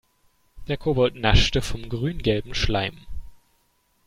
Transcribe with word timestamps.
Der 0.67 0.77
Kobold 0.77 1.13
naschte 1.13 1.61
vom 1.61 1.87
grüngelben 1.87 2.55
Schleim. 2.55 2.97